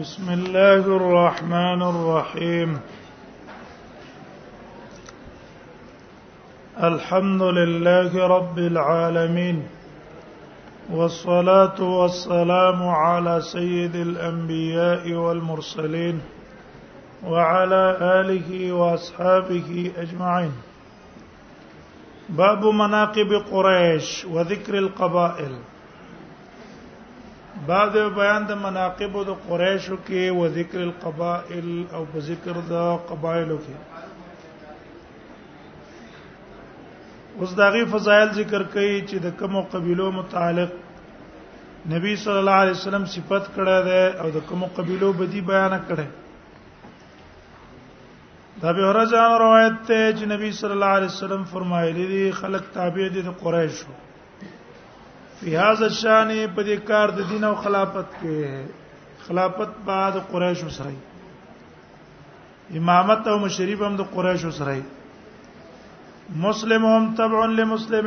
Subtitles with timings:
[0.00, 2.80] بسم الله الرحمن الرحيم
[6.82, 9.62] الحمد لله رب العالمين
[10.92, 16.20] والصلاه والسلام على سيد الانبياء والمرسلين
[17.26, 20.52] وعلى اله واصحابه اجمعين
[22.28, 25.58] باب مناقب قريش وذكر القبائل
[27.64, 33.50] بعد بیان د مناقب د قریش کې او ذکر القبائل او په ذکر د قبایل
[33.64, 33.74] کې
[37.38, 40.72] اوس دغه فضایل ذکر کوي چې د کومو قبيلو متعلق
[41.92, 46.06] نبی صلی الله علیه وسلم صفت کړه ده او د کومو قبيلو بدی بیان کړه
[48.62, 53.06] دا به ورځان روایت ته چې نبی صلی الله علیه وسلم فرمایلی دي خلک تابع
[53.16, 53.92] دي د قریشو
[55.40, 60.92] فی هاذا الشان په دې کار د دین او خلافت کې خلافت بعد قریش سره
[62.80, 64.76] امامت او مشریب هم د قریش سره
[66.44, 68.06] مسلم هم تبع لمسلم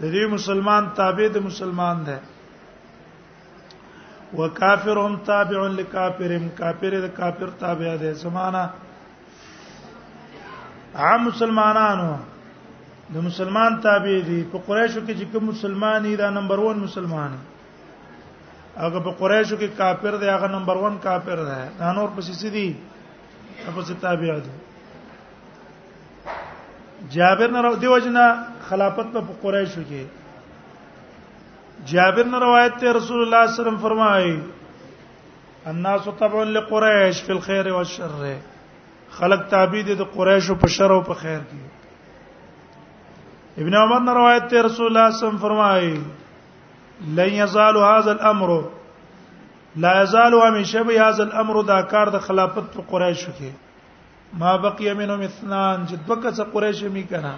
[0.00, 2.18] د دې مسلمان تابع د مسلمان ده
[4.40, 8.64] وکافر هم تابع لکافر هم کافر د کافر تابع ده زمانہ
[11.06, 12.12] عام مسلمانانو
[13.14, 17.32] د مسلمان تابع دي په قریشو کې چې کوم مسلمان دی دا نمبر 1 مسلمان
[18.82, 22.50] هغه په قریشو کې کافر دی هغه نمبر 1 کافر دی دا نور پسې سې
[22.56, 22.68] دي
[23.66, 24.54] هغه تابع دي
[27.16, 28.26] جابر نه دی وجنا
[28.68, 34.36] خلافت په قریشو کې جابر نه روایت ته رسول الله صلی الله علیه وسلم فرمایي
[35.74, 38.22] الناس تبع لقريش في الخير والشر
[39.18, 41.69] خلق تابع دي د قریشو په شر او په خیر کې
[43.62, 48.10] ابن عمر نے روایت تے رسول اللہ صلی اللہ علیہ وسلم فرمائے لن يزال هذا
[48.12, 48.52] الامر
[49.84, 54.88] لا يزال همیشه به هذا الامر دا کار د خلافت په قریش کې ما بقي
[55.00, 57.34] منهم اثنان چې دوکه څه قریش می کنه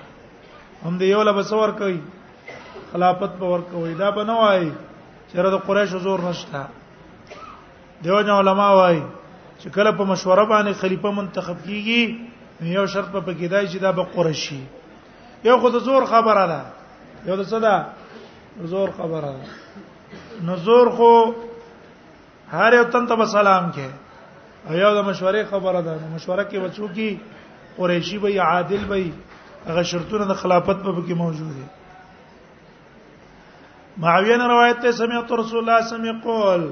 [0.90, 1.96] هم دی یو لبس ور کوي
[2.92, 6.64] خلافت په ور کوي دا بنوای چیرې د قریش زور نشته
[8.04, 9.00] دیو جن علما وای
[9.60, 13.92] چې کله په مشوره باندې خلیفہ منتخب کیږي یو شرط په کې دای چې دا
[13.98, 14.60] به قریشي
[15.44, 16.60] یو خو د زور خبره ده
[17.30, 17.74] یو د صدا
[18.74, 19.46] زور خبره ده
[20.46, 21.10] نو زور خو
[22.58, 23.90] هر یو تن ته سلام کې
[24.68, 27.16] او یو د مشورې خبره ده مشوره کې وڅو کې
[27.76, 29.12] قریشی به عادل به
[29.68, 31.66] هغه شرطونه د خلافت په کې موجود دي
[34.04, 36.70] معاویه نے روایت ته سمعت رسول الله سمع قول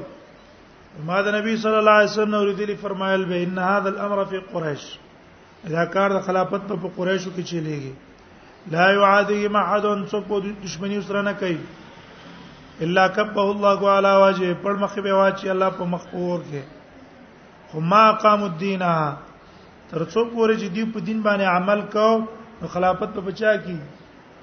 [1.09, 4.87] ما ده نبی صلی الله علیه وسلم اوریدلی فرمایل به ان هذا الامر فی قریش
[5.67, 7.93] اذا کار د خلافت په قریشو کې چلیږي
[8.69, 11.59] لا يعادي معد څوک په دشمنی سره نه کوي
[12.87, 16.63] الا کبه الله علی وجه پر مخ به واچي الله په مخور کې
[17.73, 18.83] خما قام الدین
[19.91, 22.11] تر څو پورې چې دی په دین باندې عمل کو
[22.63, 23.79] نو خلافت په بچا کی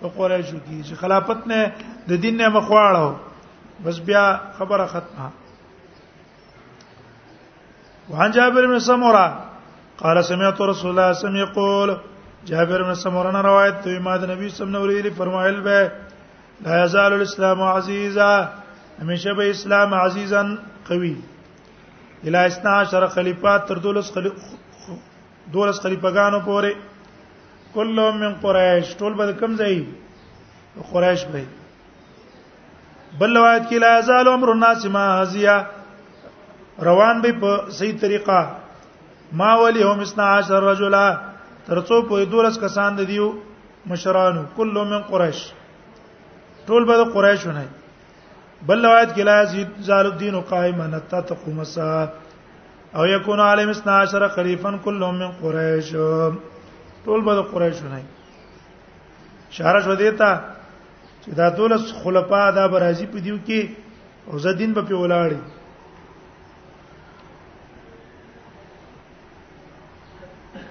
[0.02, 1.62] په قریشو کې چې خلافت نه
[2.10, 3.08] د دین نه مخواړو
[3.86, 4.26] بس بیا
[4.58, 5.28] خبره ختمه
[8.12, 9.28] وعن جابر بن سمره
[10.02, 11.90] قال سمعت رسول الله صلى الله عليه وسلم يقول
[12.48, 15.92] جابر بن سمورنا روایت ته ما د نبی صلی الله علیه وسلم فرمایل به
[16.68, 18.28] لا یزال الاسلام عزیزا
[19.02, 20.44] همیشه به اسلام عزیزا
[20.90, 21.16] قوی
[22.26, 24.32] الی 12 خلیفات تر 12
[25.52, 26.72] دولس خلیفګانو پورې
[27.76, 29.84] کلهم من قریش ټول به کم ځای
[30.94, 31.44] قریش به
[33.20, 35.62] بل روایت کې لا زال امر الناس ما هزیا
[36.90, 38.44] روان به په صحیح طریقه
[39.42, 41.08] ما ولی هم 12 رجلا
[41.68, 43.28] ترڅو په دولس کسان د دیو
[43.92, 45.40] مشرانو کله من قریش
[46.68, 47.64] ټول به قریش نه
[48.70, 49.44] بل روایت کې لا
[49.88, 51.90] زال الدین قائما نتا تقوم سا
[52.98, 55.90] او یکون عالم 12 خلیفن کله من قریش
[57.06, 58.00] ټول به قریش نه
[59.52, 60.32] اشاره شو دیتا
[61.24, 63.68] چې دا دولس خلفا دا برازي په دیو کې
[64.32, 65.42] او زدين په پیولاړي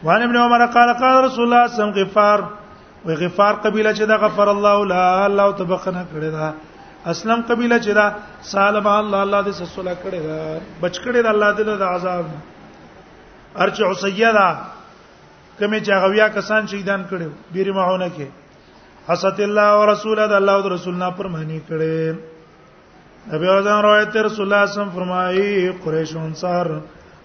[0.07, 2.39] وان ابن عمر قال قال رسول الله صم غفار
[3.07, 6.53] وی غفار قبيله چې دا غفر الله لا الله تبقنه کړی دا
[7.13, 8.07] اسلم قبيله چې دا
[8.53, 12.25] سالم الله الله دې سسولا کړی دا بچ کړی دا الله دې دا عذاب
[13.65, 14.49] ارچ عسیدا
[15.59, 18.27] کمه چاغویا کسان شهیدان کړو بیره ماونه کې
[19.13, 22.15] حسد الله او رسول الله او رسول نه پرمانی کړي
[23.35, 25.51] نبی اعظم روایت رسول الله صلی الله علیه وسلم فرمایي
[25.85, 26.67] قریش انصار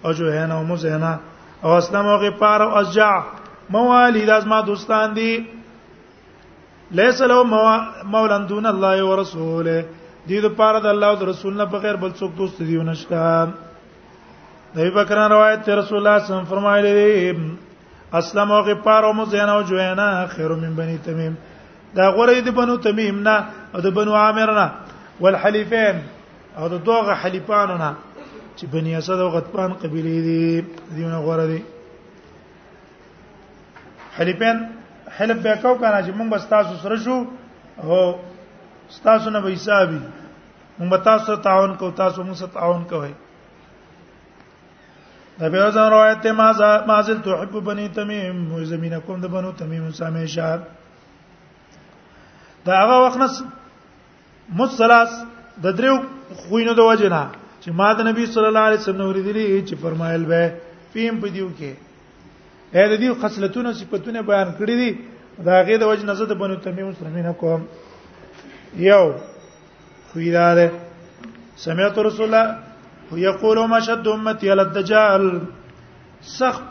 [0.04, 1.18] او جو ہے نا مزهنا
[1.64, 3.22] او اسلام او غفار او اشجع
[3.70, 5.46] موالي لازم دوستان دي
[6.90, 7.42] ليس له
[8.12, 9.84] مولا دون الله ورسوله
[10.26, 13.18] دي د پاره د الله او رسول نه بغیر بل څوک دوست دي ونشته
[14.76, 17.56] نبی بکر روایت ته رسول الله صلی الله علیه وسلم فرمایلی
[18.12, 21.36] اسلم او غفار او مزین او جوینا خیر من بنی تمیم
[21.96, 23.44] دا غوړې د بنو تمیم نه
[23.74, 24.70] او د بنو عامر نه
[25.20, 25.96] والحلیفین
[26.58, 27.90] او د دوغه حلیفانو نه
[28.56, 30.40] چې بنی اسد او غطفان قبيله دي
[30.94, 31.60] دیونه غوړه دي
[34.16, 34.56] حلیفین
[35.18, 37.18] حلف به کو کنه چې موږ تاسو سره شو
[37.84, 38.18] او
[39.04, 40.00] تاسو نه به حسابي
[40.80, 43.14] موږ تاسو تعاون کو تاسو موږ سره تعاون کوی
[45.40, 46.52] دا به ځان روایت ته ما
[46.86, 50.58] مازل تحب بني تميم زمينه کوم د بنو تميم سامي شهر
[52.64, 53.42] دا هغه وخت نس
[54.56, 55.10] مصلاس
[55.62, 55.96] د دریو
[56.36, 57.30] خوینو د وجنه
[57.62, 60.42] چې ما د نبی صلی الله علیه وسلم اوریدلی چې فرمایل به
[60.92, 61.72] پیم پدیو کې
[62.74, 64.90] اې د دې خصلتونو صفاتونه بیان کړې دي
[65.48, 67.62] دا غي د وجه نزد بنو تمیم سلمین کوم
[68.90, 69.02] یو
[70.10, 70.58] خویدار
[71.66, 75.22] سمعت رسول الله یقول ما شد امتی علی الدجال
[76.38, 76.64] سخت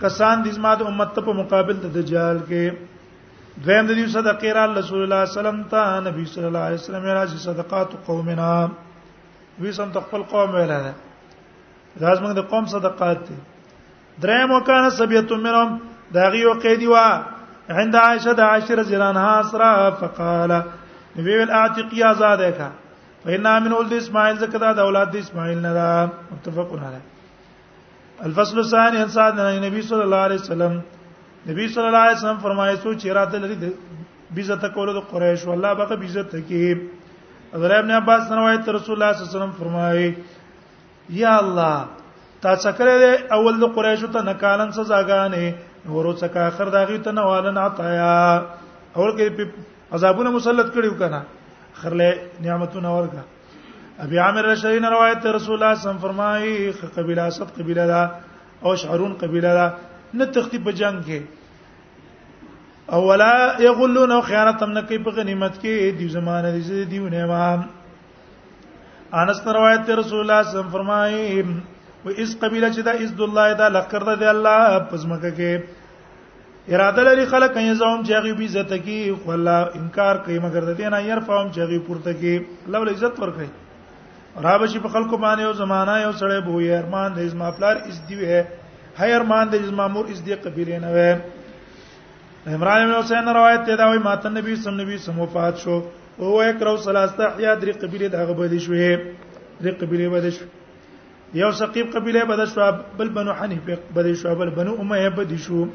[0.00, 2.62] کسان د زما د امت په مقابل د دجال کې
[3.64, 6.64] دویم د دې صدقې را رسول الله صلی الله علیه وسلم ته نبی صلی الله
[6.68, 8.52] علیه وسلم راځي صدقات قومنا
[9.60, 10.92] وی سم خپل قوم ویلاله
[12.00, 13.36] دا زموږ د قوم صدقات دي
[14.24, 15.78] دریم وکانه سبیت منهم
[16.16, 17.04] دا غي او قیدی وا
[17.80, 19.70] عند عائشه د عشر زران ها عنها اسرا
[20.02, 20.52] فقال
[21.16, 22.68] نبی ول اعتق یا زاده کا
[23.24, 25.88] فإنا من ولد اسماعیل زکدا د اولاد اسماعیل نه دا
[26.32, 27.04] متفق علیه
[28.28, 30.80] الفصل الثاني ان سعد النبي صلى الله عليه وسلم
[31.50, 33.72] نبی صلی الله علیه وسلم فرمایي سو چیرات لري
[34.38, 36.64] بیزت کولو د قریش والله بقى بیزت کی
[37.54, 40.08] عبدالله ابن عباس روایت رسول الله صلی الله علیه وسلم فرمایي
[41.20, 41.74] یا الله
[42.42, 45.46] تا څکره دی اول د قریشو ته نکالن سزاګانې
[45.94, 48.16] ورو څکه اخر داغي ته نوالن عطایا
[48.96, 49.48] اول کې
[49.98, 51.20] عذابونه مسلط کړیو کنه
[51.80, 52.10] خرله
[52.46, 53.22] نعمتونه ورکا
[54.04, 58.02] ابي عامر رشدین روایت رسول الله صلی الله علیه وسلم فرمایي قبیله صد قبیله دا
[58.62, 59.66] او شعرون قبیله دا
[60.14, 61.18] نه تختی په جنگ کې
[62.88, 67.26] او ولا یغلون او خیانت هم نه کوي په غنیمت کې دی زمانه دي دیونه
[67.26, 67.66] ما
[69.22, 71.42] انس روایت رسول الله صم فرمایي
[72.04, 75.62] و اس قبیله چې دا اس د الله دا لکر ده الله پزمکه کې
[76.72, 81.02] اراده لري خلک کین زوم چې غي عزت کی ولا انکار کوي مگر د نه
[81.02, 82.34] يرفعم چې غي پورته کې
[82.72, 83.48] لو عزت ور کوي
[84.42, 87.98] رابشي په خلکو باندې او زمانہ یو سړی بو یې ارمان د اسما پلار اس
[88.08, 88.46] دی وه
[88.98, 91.20] هي ارمان د اسما مور اس دی قبیله نه وه
[92.46, 95.74] عمران بن حسین روایت ته دا وایي ماته نبی صلی الله علیه وسلم وفات شو
[96.18, 98.98] او وایي کرو ثلاثه احیا درې قبیله دا غبدې شوې
[99.60, 100.44] درې قبیله بدې شو
[101.40, 105.66] یو ثقيب قبیله بدې شو بل بنو حنیفه بدې شو بل بنو امیه بدې شو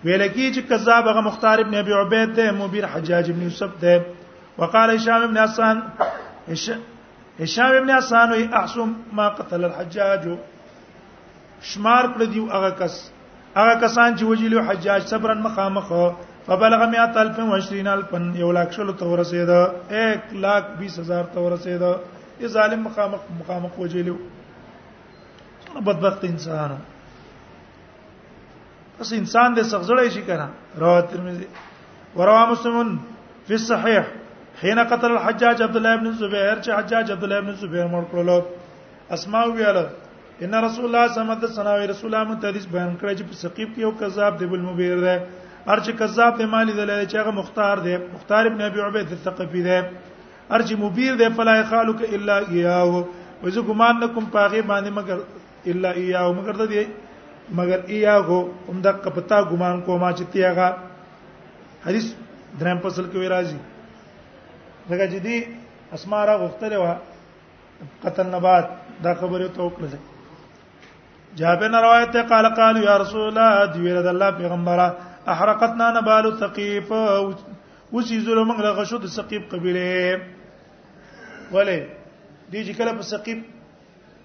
[0.04, 4.02] ویل کی چې کذاب هغه مختار ابن ابي عبيد ده مبير حجاج ابن يوسف ده
[4.58, 5.82] وقال هشام ابن حسان
[7.40, 10.28] هشام ابن اسان وی احسم ما قتل الحجاج
[11.70, 12.94] شمار کړ دیو هغه کس
[13.56, 15.92] هغه کسان چې وجلو حجاج صبرن مخامخ
[16.46, 19.50] فبلغ 120000 یو لک شلو ته ورسید
[20.04, 24.16] 1 لک 20000 ته ورسید ای ظالم مخامخ مخامخ وجلو
[25.76, 26.76] بدبخت انسان
[28.98, 30.48] پس انسان دې سغزړې شي کنه
[30.84, 31.48] رواه ترمذی
[32.18, 32.98] وروا مسلمون
[33.46, 34.12] فی الصحیح
[34.60, 38.36] حين قتل الحجاج عبد الله بن زبير چې حجاج عبد الله بن زبير مړ کړلو
[39.16, 39.84] اسماء ویاله
[40.46, 43.40] ان رسول الله صلی الله علیه وسلم سناوي رسول الله متحدث بیان کړی چې په
[43.44, 45.16] سقيب کې یو کذاب دی بل مبیر دی
[45.66, 49.62] هر چې کذاب په مالی دلایل چې هغه مختار دی مختار ابن ابي عبيد الثقفي
[49.66, 49.74] دی
[50.50, 53.04] هر چې مبیر دی فلا يخالك الا اياه
[53.44, 55.18] وذ ګمان نکم پاغه باندې مگر
[55.74, 56.86] الا اياه مگر ته دی
[57.60, 58.42] مگر اياه
[58.72, 60.68] هم د کپتا ګمان کوما چې تیغه
[61.86, 62.10] حدیث
[62.60, 63.62] درم فصل کې راځي
[64.90, 65.36] دغه جدي
[65.94, 66.94] اسماء را غوښتل و
[68.02, 68.66] قتل نبات
[69.04, 69.88] دا خبره ته وکړه
[71.40, 74.86] جابر روایت ته قال قال یا رسول الله دی ورته الله پیغمبره
[75.34, 76.88] احرقتنا نبال ثقيف
[77.94, 80.20] وسی ظلم موږ لغه شو د ثقيف قبيله
[81.54, 81.80] ولې
[82.52, 83.40] دي چې کله په ثقيف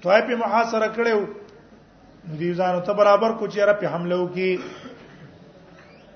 [0.01, 1.19] توای په محاصره کړو
[2.43, 4.51] دي ځانو ته برابر کوچیره په حمله وکي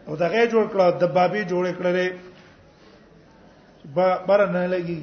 [0.08, 2.08] او دغه جوړ کړه دبابي جوړ کړلې
[4.28, 5.02] بر نه لګي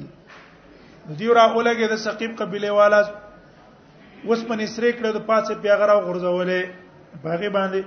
[1.17, 3.01] دیو را اولګه د سقيم قبيله والا
[4.27, 6.61] وس په نسری کړه د پاسه پیغره غرزولې
[7.25, 7.81] باغی باندې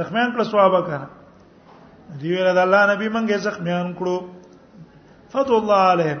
[0.00, 1.00] زخمیان کړه صحابه کړه
[2.20, 4.16] دیو را د الله نبی منګه زخمیان کړو
[5.32, 6.20] فتو الله علیهم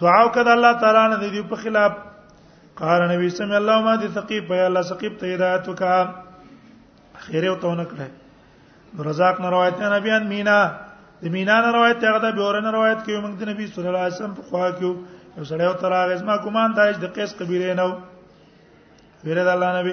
[0.00, 1.92] دعاو کړه الله تعالی نه دی په خلاف
[2.80, 5.92] قال نبی سمع الله ما دي ثقيب يا الله ثقيب ته هدایت وکا
[7.28, 8.08] خیره او تونه کړه
[9.08, 10.85] رزاق نه روایت نه بیان مینا
[11.22, 14.02] د مینا نه روایت هغه د بیور نه روایت کوي موږ د نبی صلی الله
[14.06, 14.84] علیه وسلم په خوا کې
[15.38, 17.86] یو سړی او تر هغه ځما ګمان دای د قیس قبیله نه
[19.24, 19.92] ویره د الله نبی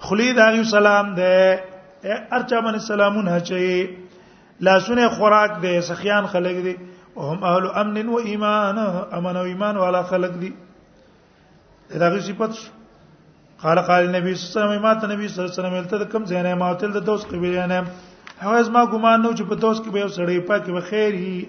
[0.08, 1.74] خلی دا علیہ السلام دې
[2.14, 6.74] ارچا باندې سلامونه چي لاسونه خوراک دي سخيان خلق دي
[7.16, 8.78] هم اهل امن و ایمان
[9.20, 10.52] امن و ایمان والا خلق دي
[11.94, 12.56] دغه صفات
[13.64, 16.54] قال قال النبي صلى الله عليه وسلم مات النبي صلى الله عليه وسلم کوم زینه
[16.62, 17.82] ماتل د دوست قبیله نه
[18.40, 21.46] هغه ما ګمان نو چې په دوست کې به یو سړی پاکي به خیر هي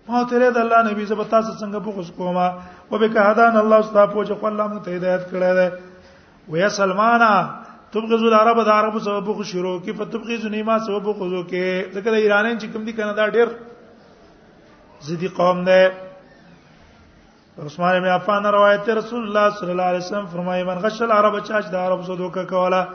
[0.10, 2.46] ما تیرې د الله نبی زه به تاسو څنګه بغوس کوما
[2.92, 5.68] و به که هدان الله استاد پوجا خو الله مون ته هدایت کړی دی
[6.52, 7.34] و یا سلمانا
[7.94, 12.10] تبغض العرب د عربو سبب خو شروع کی فتبغض نیما سبب خو زو کې ځکه
[12.16, 13.48] د ایرانین چې کوم دي کنه دا ډېر
[15.10, 15.84] زدي قوم دی
[17.66, 21.66] عثمان ابن عفان روایت رسول الله صلی الله علیه وسلم فرمایي من غش العرب چاش
[21.72, 22.86] د عرب سو دوکه کولا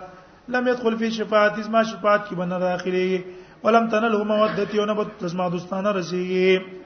[0.56, 3.24] لم يدخل في شفاعت ما شفاعت کې بنه داخلي
[3.66, 6.82] ولم تنله مودتي ونه بت تسمع دوستانه رسیږي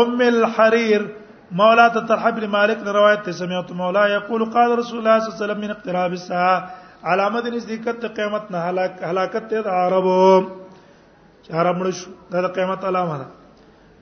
[0.00, 1.02] ام الحرير
[1.60, 5.42] مولا طلحه بن مالك روایت ته سمعت مولا یقول قال رسول الله صلی الله علیه
[5.46, 6.56] وسلم من اقتراب الساعه
[7.10, 10.18] علامه دې نزدېکت قیامت نه هلاک هلاکت ته عربو
[11.60, 13.26] عرب مړ شو دا قیامت علامه ده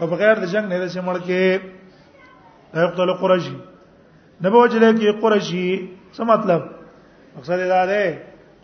[0.00, 3.54] او بغیر د جنگ نه د شمل کې لا یقتل قریشی
[4.40, 5.66] نه به وجل کی قریشی
[6.12, 6.60] څه مطلب
[7.36, 8.04] مقصد دا ده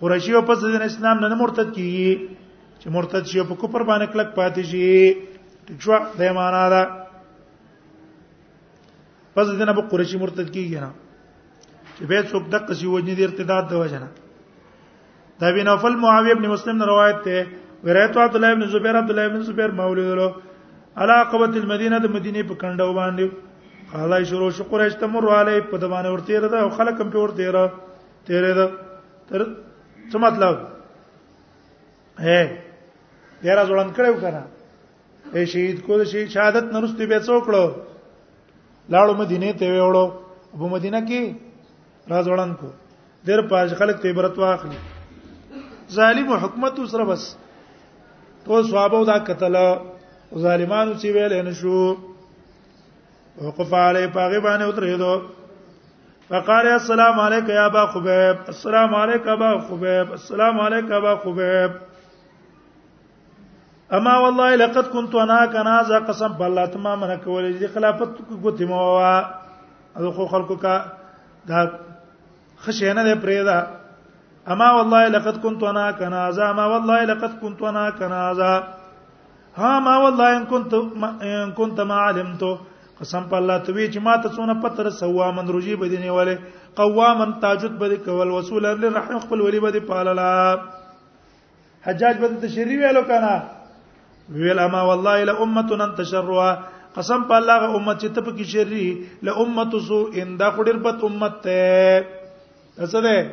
[0.00, 2.38] قریشی او پس د اسلام نه مرتد کیږي
[2.82, 6.82] چې مرتد شي په کفر باندې کلک پاتې شي ټیک شو د معنا دا
[9.34, 10.90] پس دنه په قریشي مرتد کیږي نه
[11.96, 14.08] چې به څوک د قصي وجنې د ارتداد د وجنه
[15.42, 17.44] دا ابن نوفل معاویه ابن مسلم نے روایت ته
[17.86, 20.32] ورایت عبد الله ابن زبیر عبد الله ابن زبیر مولود له
[21.06, 25.94] علاقبت المدینه د مدینه په کنده باندې قالای شروع شو قریش تمر علی په د
[25.94, 28.68] باندې ورته را او خلک هم په ورته را تیرې دا
[29.32, 29.46] تر
[30.10, 30.58] څه مطلب
[32.26, 32.44] هه
[33.46, 34.42] یرا ځوړن کړو کنه
[35.34, 37.64] اے شهید کو شهید شهادت نرستی به څوکړو
[38.94, 40.06] لاړو مدینه ته وړو
[40.56, 41.22] ابو مدینه کې
[42.10, 42.68] راځوړن کو
[43.26, 44.78] دیر پاج خلک ته عبرت واخلي
[45.98, 47.24] ظالم حکومت سره بس
[48.44, 49.54] تو ثوابو دا قتل
[50.46, 51.96] ظالمانو چې ویل نه شو
[53.44, 55.20] وقف علی پاغه باندې اترېدو
[56.32, 61.72] فقال السلام علیک یا ابا خبیب السلام علیک ابا خبیب السلام علیک ابا خبیب
[63.96, 68.10] اما والله لقد كنت انا كنازا قسم بالله تمام نه کولې دي خلافت
[68.42, 69.12] کوته مو وا
[70.16, 70.74] خو خلکو کا
[71.48, 71.58] دا
[72.64, 73.58] خشه نه پرې دا
[74.52, 78.52] اما والله لقد كنت انا كنازا اما والله لقد كنت انا كنازا
[79.60, 80.72] ها ما والله ان كنت
[81.22, 82.44] ان كنت ما علمت
[83.00, 86.36] قسم په الله ته وی چې ما ته څونه پتر سوا من روجي بدینه والے
[86.76, 90.30] قواما تاجد بده کول وصولا للرحم خپل ولي بده پاللا
[91.86, 93.32] حجاج بده تشریوی الو کنه
[94.30, 96.54] ویل اما والله لا امه انتشروا
[96.96, 100.76] قسم په الله غ امت چې ته پکې شری لا امه سو ان دا خډیر
[100.84, 102.02] بد امت ته
[102.76, 103.26] څه ده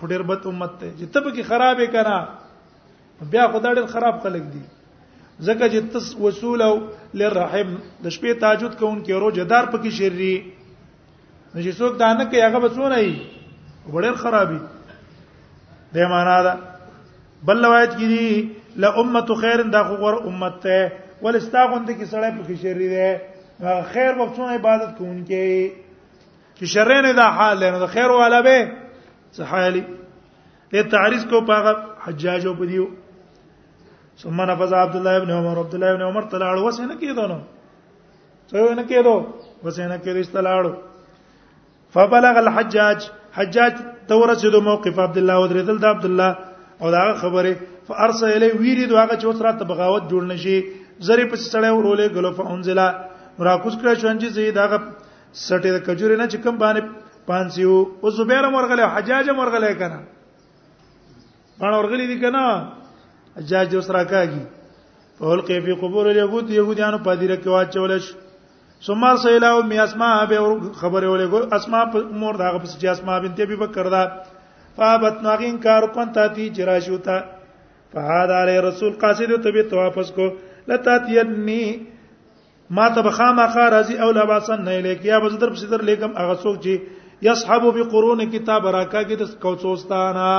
[0.00, 4.62] خډیر بد امت ته چې ته پکې خرابې کړه بیا خدای ډېر خراب خلک دي
[5.40, 6.60] ځکه چې تس وصول
[7.14, 10.34] للرحم د شپې تاجود کوونکې روزدار پکې شری
[11.54, 13.16] نو چې څوک دا نه کوي هغه به څونه وي
[13.92, 14.60] ډېر خرابې
[15.94, 16.58] ده معنا ده
[17.44, 20.90] بل روایت کې دي لا امه خير دا غور امت ته
[21.22, 25.72] ول استاغوند کی سړی په شری ده خیر په څونه عبادت کوونکی
[26.58, 28.60] چې شر نه دا حال نه دا خیر والا به
[29.38, 29.84] صحالي
[30.72, 31.72] له تعریض کو پاغه
[32.04, 32.86] حجاج او پدیو
[34.22, 37.38] ثم نفذ عبد الله ابن عمر عبد الله ابن عمر تلاړ وسنه کېدو نو
[38.48, 39.24] څو نه کېدو
[39.66, 40.72] وسنه کېدو استلاړو
[41.96, 43.74] فبلغ الحجاج حجاج
[44.08, 46.38] تورث دو موقف عبد الله ودرتل د عبد الله
[46.82, 47.56] او دا خبره
[47.90, 50.54] فارسه الی ویری دغه چې اوس راته بغاوت جوړ نشي
[51.08, 52.86] زری په سړی ورولې غلو فانزلا
[53.48, 54.78] راکوس کړه شو انځي زید هغه
[55.46, 59.98] سټې د کجوري نه چې کوم باندې پانسیو او زبیر مرغله حجاج مرغله کنه
[61.58, 62.44] باندې ورغلي دي کنه
[63.40, 64.42] حجاج اوس راکاږي
[65.18, 68.12] فول کې په قبور الیهود يهودانو پادیره کې واچولش
[68.86, 71.84] ثم سئلوا می اسماء به خبره ولې ګو اسماء
[72.22, 74.04] مور دغه په چې اسماء بنت ابي بکر دا
[74.76, 77.18] فابت ناغین کار کوان ته تی جراشوتا
[77.94, 80.26] فهذا علی رسول قاصد ته به توافس کو
[80.68, 81.80] لتاتینی
[82.70, 86.10] ما ته بخامه خا راضی او لباسن نه لیک یا بز در پسې در لیکم
[86.18, 86.80] هغه څوک چې
[87.22, 90.30] یصحب بقرون کتاب راکا کې د کوڅوستانا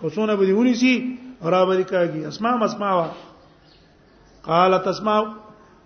[0.00, 0.94] کوڅونه به دیونی سي
[1.42, 3.06] را به کاږي اسماء مسماوا
[4.42, 5.22] قالت اسماء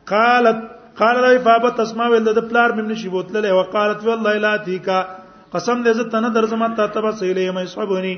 [0.06, 0.58] قالت
[0.98, 5.04] قال لای بابا تسمع ول د پلار مم نشي بوتله وقالت والله لا تیکا
[5.52, 8.16] قسم دې زه تنه درځم تا ته به سیلې مې صحبونی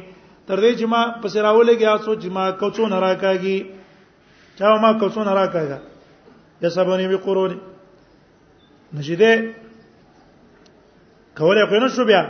[0.50, 3.56] تر دې چې ما پسې راولېږي سوچ ما کوڅو نه راکاږي
[4.58, 5.76] چا ما کوڅو نه راکاږي
[6.64, 7.58] یا سبونی به قرونی
[8.98, 9.30] نشیده
[11.40, 12.22] کولای خو نه شو بیا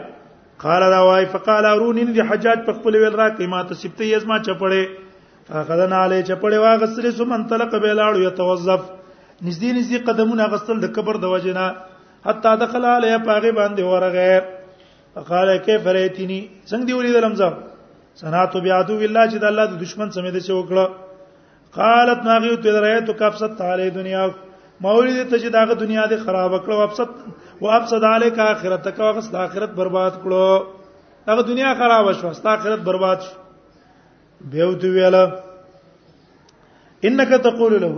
[0.64, 4.38] قال دا وای فقال ارونی دی حجاج په خپل ویل راکې ما ته سپته یزما
[4.44, 8.82] چپړې فاخذنا علی چپړې واغسل سم انطلق بیلاړو یتوظف
[9.44, 11.66] نږدې نږدې قدمونه غسل د قبر د وجنا
[12.28, 17.60] حتا دخل علی پاغه باندې ورغه فقال کیف ریتنی څنګه دی ولې دلم ځم
[18.18, 20.86] صنعت بیادو بالله چې د الله د دشمن سمې د چې وکړه
[21.78, 24.24] قالت ناغیو ته رایت کفست تعالی دنیا
[24.86, 29.42] مولید ته چې داغه دنیا دې خراب کړو وابسط وابسط علیک اخرت تک واغس د
[29.46, 33.36] اخرت برباد کړو داغه دنیا خراب شو ست اخرت برباد شو
[34.54, 35.24] به وی ویلا
[37.08, 37.92] انک تقول له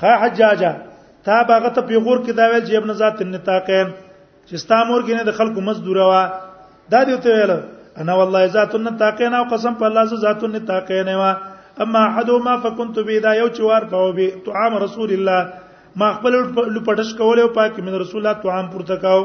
[0.00, 0.72] خا حجاجا
[1.28, 3.92] تا باغه ته پیغور کې دا ویل جیب نزات النتاقین
[4.46, 6.22] چې ستا مور کې نه د خلکو مزدور وا
[6.90, 7.54] دا دې ته ویل
[8.00, 11.30] انا والله ذاتن تاقینا او قسم په الله ذاتن تاقینا ما
[11.82, 15.40] اما احدهما فكنت بيدا یو چوار په وبي طعام رسول الله
[16.00, 16.32] ما خپل
[16.74, 19.20] لپټش کول او پاک من رسول الله طعام پورته کاو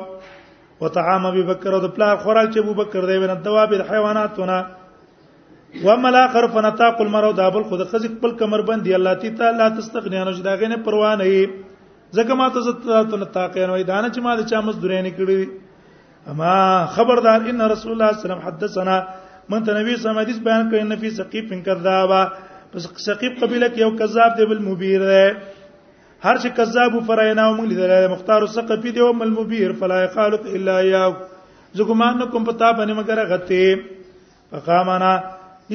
[0.84, 4.58] وطعام ابي بکر د پلا خوراک چې ابو بکر دی ونه دواب حیواناتونه
[5.86, 10.20] وما الاخر فنطاق المرء دابل خود خزق خپل کمر بند دی الله تی تعالی تستغنی
[10.28, 11.40] نه شي داغه نه پروا نه ای
[12.18, 12.80] زکه ما ته زت
[13.10, 15.38] ته نطاق نه وای دانه چې ما د چا مزدورې نه کړی
[16.32, 16.56] اما
[16.96, 18.96] خبردار ان رسول الله صلی الله علیه وسلم حدثنا
[19.52, 22.22] من تنوی سم حدیث بیان کړي ان فی سقیف کذابا
[22.72, 25.24] پس سقیف قبیله کې یو کذاب دی بل مبیر دی
[26.26, 30.42] هر چې کذاب فرینا او موږ لیدل مختار سقفی دی او مل مبیر فلا یقالک
[30.56, 31.04] الا یا
[31.76, 33.76] زګمان کوم پتا باندې مگر غته
[34.52, 35.14] فقامنا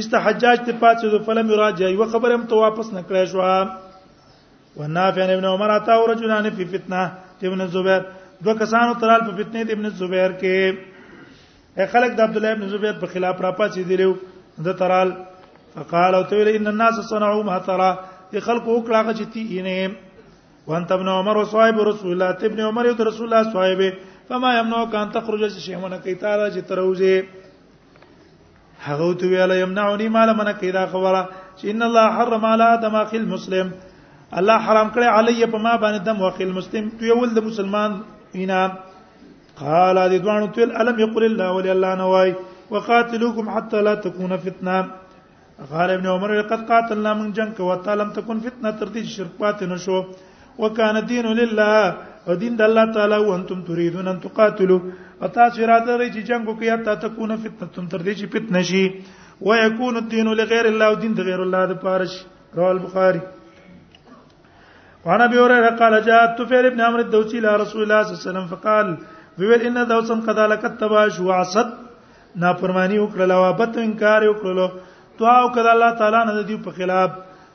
[0.02, 5.24] است حجاج ته پاتې دو فلم یراجع یو خبره هم ته واپس نکړې شو ونافع
[5.32, 7.02] ابن عمر اتاو رجلان فی فتنه
[7.48, 8.02] ابن زبیر
[8.44, 10.56] دو کسانو ترال په فتنه د ابن زبیر کې
[11.92, 14.12] خلک د عبد الله ابن زبیر په خلاف راپاتې دیلو
[14.66, 15.08] د ترال
[15.74, 17.90] فقال او ته ان الناس صنعوا ما ترى
[18.46, 19.78] خلق وکړه چې تی اینه
[20.66, 23.80] وانت ابن عمر وصاحب رسول الله ابن عمر او رسول الله صاحب
[24.28, 27.14] فما يمنع كان تخرج شيمنه کی تعالی چې تروزه
[28.86, 31.20] هغه تو ویل يمنعني مال من کی دا خبره
[31.56, 33.68] چې ان الله حرم على دم اخي المسلم
[34.42, 37.90] الله حرام کړی علی په ما باندې دم اخي المسلم تو یول د مسلمان
[38.34, 38.60] اینا
[39.60, 42.30] قال دوانو تل الم يقل الله ولي الله نواي
[42.72, 44.78] وقاتلوكم حتى لا تكون فتنه
[45.72, 49.32] قال ابن عمر لقد قاتلنا من جنك وتا لم تكن فتنه ترتي شرك
[49.72, 49.98] نشو
[50.62, 51.74] وكان دين لله
[52.26, 54.80] ودين الله تعالى وانتم تريدون ان تقاتلوا
[55.26, 58.84] اتا شرات لري جنگو جنگ اتا تكون فتنه ترتي چې فتنه شي
[59.46, 62.12] ويكون الدين لغير الله ودين غير الله د پارش
[62.56, 63.20] رواه البخاري
[65.06, 68.30] وانا ابي هريره قال جاءت طفيل ابن عمرو الدوسي الى رسول الله صلى الله عليه
[68.30, 68.86] وسلم فقال
[69.38, 71.70] ويل ان دوسا قد لقد تباش وعصت
[72.42, 74.68] نافرمانی وکړه لوا بت انکار وکړه
[75.20, 77.10] دعا وکړه الله تعالی نه دی په خلاف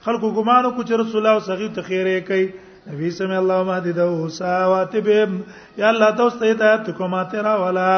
[0.05, 2.45] خلکو ګمان وکړه چې رسول الله صغیر ته خیره کوي
[2.91, 5.41] نبی سمع الله مهدی دو سواتبهم
[5.77, 7.89] یا الله دوست هدایت کوما تیرا ولا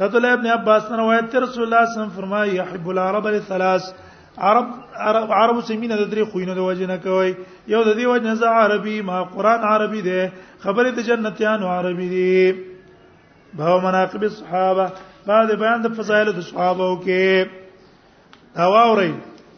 [0.00, 3.84] رسول ابن عباس روایت رسول الله صلی الله علیه وسلم فرمایي يحب العرب الثلاث
[4.38, 4.68] عرب
[5.06, 7.32] عرب عربو سیمینه د درې خوینه د وجه نه کوي
[7.74, 10.24] یو د دې وجه نه عربي ما قران عربي ده
[10.64, 12.52] خبره د جنتیانو عربي دي
[13.60, 14.86] به مناقب الصحابه
[15.26, 17.46] بعد بیان د فضایل د صحابه او کې
[18.56, 19.12] دا واوري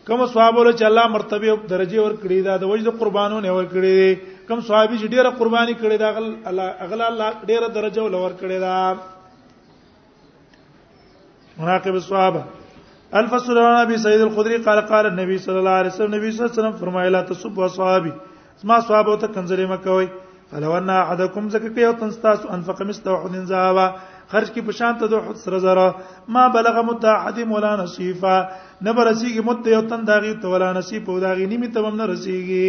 [0.06, 3.40] کوم صحابه له چې الله مرتبه او درجه ور کړی دا د وجه د قربانو
[3.48, 4.12] نه ور کړی دي
[4.50, 8.58] کوم صحابي چې ډیره قرباني کړی دا غل الله الله ډیره درجه ول ور کړی
[8.68, 8.76] دا
[11.64, 12.42] مناقب الصحابه
[13.20, 16.50] الفسر عن ابي سعيد الخدري قال قال النبي صلى الله عليه وسلم نبی صلی الله
[16.52, 18.11] علیه وسلم فرمایلا تسب اصحابي
[18.59, 20.09] اسما صحابه ته کنځلې مکوي
[20.50, 23.87] فلو ان احدكم زکه یو تنستاس انفق مثل احد ذهبا
[24.35, 25.87] خرج کی پشان ته دوه سره زره
[26.37, 28.35] ما بلغ متحد ولا نصیفا
[28.85, 32.68] نه برسیږي مت یو تن داغي ته ولا نصیف او داغي نیمه ته نه رسیږي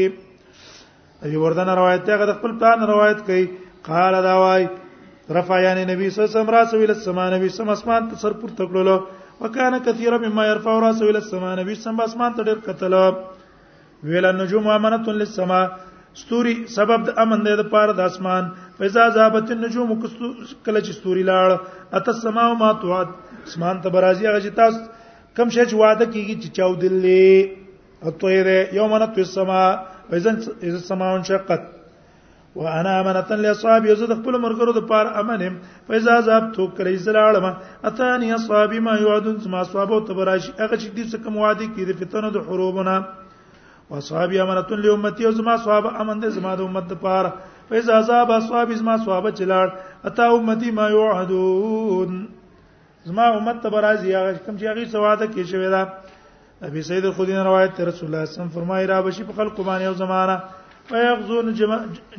[1.25, 3.45] ابي وردان روایت ته غد خپل پلان روایت کوي
[3.89, 4.63] قال دا وای
[5.39, 8.33] رفع یعنی نبی صلی الله علیه وسلم راسه ویل سما نبی سم اسمان ته سر
[8.43, 8.97] پورته کړلو
[9.41, 12.93] وکانه کثیر مما يرفع راسه الى السماء نبی سم اسمان ته ډیر کتل
[14.12, 15.65] ویل النجوم امانه للسماء
[16.21, 21.58] ستوري سبب د امن د پاره د اسمان فزا ذابت النجوم کله چې ستوري لاړ
[22.00, 23.10] ات السماء ما توعد
[23.52, 29.12] اسمان ته برازي هغه چې تاسو کم شې وعده کیږي چې چاو دلې اطویره یومنه
[29.17, 29.67] تو السماء
[30.10, 31.73] فزن السماء انشقت
[32.57, 35.53] وانا امانتا لاصحاب یز د خپل مرګرو د پار امنم
[35.87, 37.45] فیزا عذاب تو کړی زلاړم
[37.89, 41.85] اتانی اصحاب ما یعدون ما اصحاب او تبراشی هغه چې دې څه کوم وعده کړي
[41.89, 42.95] د فتنه د حروبنا
[43.93, 47.31] واصحاب امانتا لامتی او زما اصحاب امن د زما د امت د پار
[47.69, 49.67] فیزا عذاب اصحاب زما اصحاب چلاړ
[50.11, 52.17] اتا امتی ما یعدون
[53.11, 57.83] زما امت تبرازی هغه کوم چې هغه سواده کې شوی دا ابي سيد الخدين روایت
[57.91, 60.37] رسول الله صلی الله علیه وسلم فرمایي را بشي په خلق باندې یو زمانہ
[60.89, 61.47] فيغزون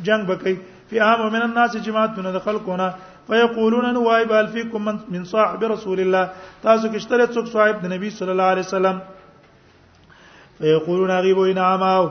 [0.06, 0.56] جنگ بکي
[0.88, 2.94] في عام من الناس جماعت من خلقونه
[3.28, 6.24] فيقولون وای بال فيكم من, من صاحب رسول الله
[6.62, 8.98] تاسو کې شته څوک صاحب د نبی صلی الله علیه وسلم
[10.58, 12.04] فيقولون غيب نعم او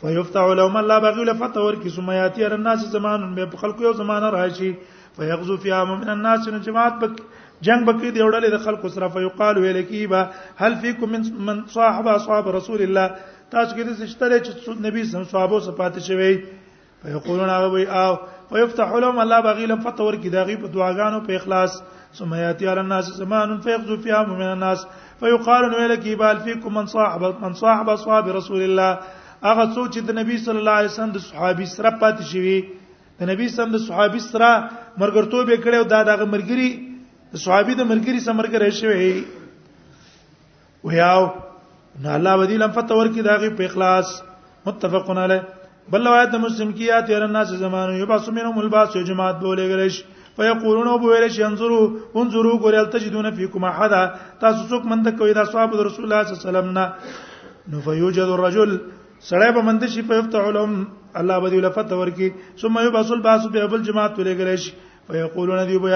[0.00, 4.74] فيفتح لهم الله بغي لفتح ورکی ثم ياتي الناس زمان به خلق یو زمانه راشي
[5.16, 7.14] فيغزو في عام من الناس جماعت بک
[7.66, 10.22] جنگ بکې دی وړلې د خلکو سره فيقال ویل کیبا
[10.62, 13.10] هل فيكم من, من صاحب اصحاب رسول الله
[13.54, 16.30] تاسو کې د شتره چې نبی سم صحابه صفات شوی
[17.02, 18.12] په یقولون هغه وی او
[18.56, 21.76] ويفتح لهم الله بغیل فتور کې داغي په دعاګانو په اخلاص
[22.20, 24.84] ثم ياتي على الناس زمان فيغزو فيها من الناس
[25.22, 28.90] فيقال ويلك يبال فيكم من صاحب من صاحب اصحاب رسول الله
[29.46, 32.56] هغه څوک چې د نبی صلی الله علیه وسلم د صحابي سره پات شي
[33.22, 36.68] د نبی سم د صحابي سره مرګرتوب کړي او دا دغه مرګري
[37.46, 41.22] صحابي د مرګري سره مرګره شوی ویاو
[42.02, 44.22] نه الله بدی لم فتور کی داغه په اخلاص
[44.66, 45.38] متفقون علی
[45.92, 50.04] بل روایت مسلم کی یا تیر الناس زمانه یبعث منهم الباس جماعت بوله غلش
[50.36, 53.90] فیقولون ابو ویلش انظروا انظروا ګورل تجدون فیکم احد
[54.40, 56.92] تاسو څوک مند کوي دا صحابه رسول الله صلی الله علیه وسلم نه
[57.70, 58.76] نو فیوجد الرجل
[59.28, 63.62] سړی به مند شي په فتح لهم الله بدی لفت ورکی ثم یبعث الباس به
[63.64, 64.72] ابو الجماعت ولې غلش
[65.08, 65.88] فيقولون دی بو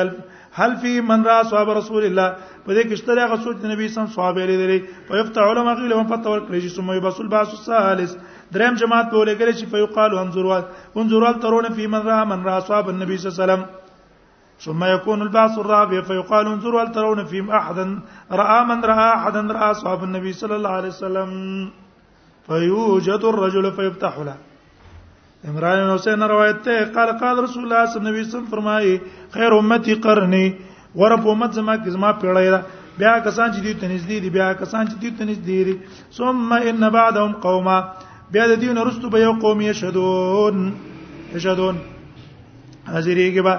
[0.52, 2.28] هل في من را صحاب رسول الله
[2.66, 4.78] په دې کې شته هغه سوچ نبی سم صحابه لري لري
[5.10, 8.12] ويفتع علماء غيله هم فتح ورکړي چې سمه یبسل باس الثالث
[8.54, 10.58] دریم جماعت په لګل چې فیقال انظروا
[11.02, 15.22] انظروا ترون في من را من را صحاب النبي صلی الله علیه وسلم ثم يكون
[15.22, 17.86] البعث الرابع فيقال انظروا هل ترون فيهم احدا
[18.40, 21.70] راى من راى احدا راى صحاب النبي صلى الله عليه وسلم
[22.48, 24.36] فيوجد الرجل فيفتح له
[25.46, 28.98] عمران حسین روایت ته قال قال رسول الله صلی الله علیه وسلم فرمایي
[29.30, 30.50] خیر امتی قرنی
[30.98, 32.58] ورپ امت زما کی زما پیړی دا
[32.98, 35.74] بیا کسان چې دې تنزدې دي بیا کسان چې دې تنزدې دي
[36.16, 37.78] ثم ان بعدهم قوما
[38.34, 40.56] بیا د دې نورستو به یو قوم یشهدون
[41.34, 41.76] یشهدون
[42.86, 43.54] حاضرېږي با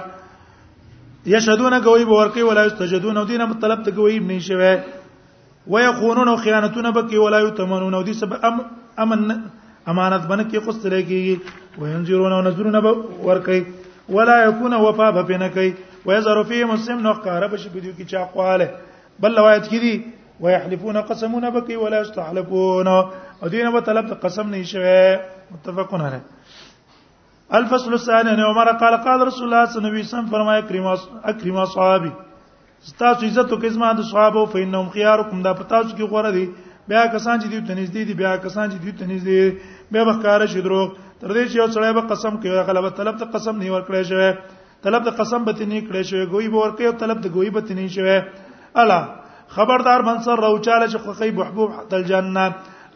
[1.26, 4.76] یشهدون کوي به ورکی ولا یستجدون او دینه مطلب ته کوي نه شوی
[5.66, 8.62] ويخونون او خیانتونه بکی ولا یتمنون او دې سبب
[9.06, 9.32] امن
[9.90, 12.76] امانت باندې کې قص لري کې وينذرون ونذرون
[13.26, 13.60] ورکي
[14.16, 15.74] ولا يكون وفا بنکي
[16.06, 18.68] ويزر فيهم السم نقاره بش بده کی چاقواله
[19.20, 20.02] بل روایت کی دي
[20.40, 22.88] ويحلفون قسمون بكي ولا يستحلفون
[23.42, 26.22] ادینه په طلب قسم نه شوه متفقون علیه
[27.54, 30.86] الفصل الثاني عن عمر قال قال رسول الله صلى الله عليه وسلم فرمایا کریم
[31.24, 32.12] اکریم صحابي
[32.82, 36.46] ستاسو عزت او کزما د صحابه فینهم خيارکم دا پتا چې غوړه دي
[36.88, 40.46] بیا کسان چې دی ته نږدې دي بیا کسان چې دی ته نږدې بیا بخاره
[40.46, 40.88] شي دروغ
[41.20, 44.04] تر دې چې یو څړی به قسم کوي هغه غلبه طلب ته قسم نه ورکړی
[44.04, 44.30] شوی
[44.84, 47.60] طلب د قسم به تنه کړی شوی ګوي به ورکړي او طلب د ګوي به
[47.60, 48.16] تنه شوی
[48.82, 48.98] الا
[49.56, 52.44] خبردار منصر روچاله چې خوخی بحبوب حت الجنه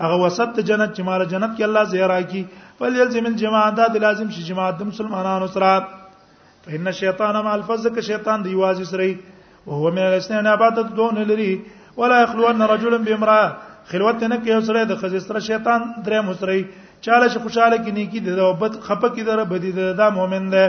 [0.04, 2.42] هغه وسط جنت چې مال جنت کې الله زیرا کی
[2.78, 5.74] فلیلزم الجماع دا د لازم شي جماعت د مسلمانانو سره
[6.64, 9.10] فإن الشیطان مع الفزك شیطان دی واز سره
[9.66, 11.52] او هو من الاثنين عبادت دون لري
[11.96, 13.56] ولا يخلو ان رجلا بامراه
[13.92, 16.64] خلوت نه کې سره د خزستره شیطان درې مسری
[17.04, 20.62] چاله چې خوشاله کې نیکی د دوبت خپه کې دره بدی ده دا مؤمن ده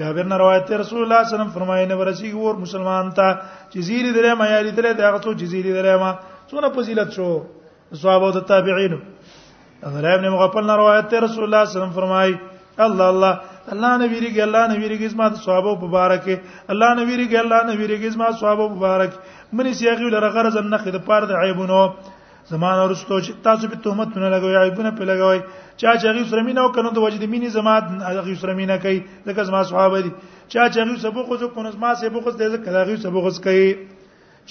[0.00, 3.10] جابر نے روایت ہے رسول اللہ صلی اللہ علیہ وسلم فرمائے نے ورسی اور مسلمان
[3.18, 3.26] تا
[3.74, 6.10] جزیری درے ما یاری درے دا غتو جزیری درے ما
[6.50, 7.28] سونه فضیلت شو
[8.02, 8.94] صحابه او تابعین
[9.88, 12.32] اغلا ابن مغفل نے روایت ہے رسول اللہ صلی اللہ علیہ وسلم فرمائے
[12.86, 13.32] الله الله
[13.72, 16.28] الله نبی ریګ الله نبی ریګ اسما صحابه مبارک
[16.74, 19.20] الله نبی ریګ الله نبی ریګ اسما صحابه مبارک
[19.58, 21.82] منی سیاغي لره غرض نه خد پاره د عیبونو
[22.50, 25.38] زمان ورستو چې تاسو به تهمتونه لګوي عیبونه په لګوي
[25.82, 27.84] چا چې غي سره مينو کنه د وجد مينې زمات
[28.28, 30.10] غي سره مينه کوي ځکه زما صحابه دي
[30.54, 33.70] چا چې غي سبو خو کنه زما سبو خو دې ځکه غي سبو خو کوي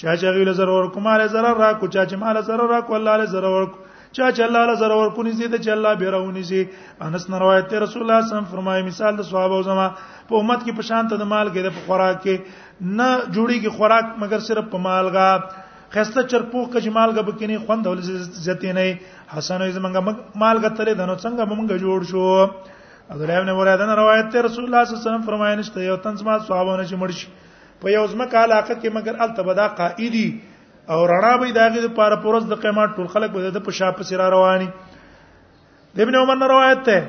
[0.00, 2.80] چا چې غي له ضرر کومه له ضرر را کو چا چې مال ضرر را
[2.90, 3.78] کو الله له ضرر کو
[4.16, 6.60] چا چې الله له ضرر کو ني زید چې الله به راوني سي
[7.08, 10.76] انس نن روایت رسول الله صم فرمایي مثال د صحابه او زما په امت کې
[10.80, 14.82] پشان ته د مال کې د خوراک کې نه جوړي کې خوراک مگر صرف په
[14.88, 15.30] مال غا
[15.94, 18.00] خسته چرپوخ کج مالګه بکینی خوند ول
[18.46, 18.88] زتی نه
[19.36, 20.00] حسن از منګه
[20.42, 22.48] مالګه تلې دنو څنګه منګه جوړ شو
[23.14, 25.96] عبدالله ابن مراد نه روایت ته رسول الله صلی الله علیه وسلم فرمایله چې یو
[26.04, 27.26] تنز ما صحابونه چې مرشي
[27.82, 30.28] په یو ځمکه علاقه کې مگر التبدا قائدی
[30.92, 34.22] او رڼا به داغه لپاره پرز د قیامت ټول خلک به د پښا په سر
[34.34, 34.68] رواني
[35.96, 37.00] د ابن عمر نه روایت ته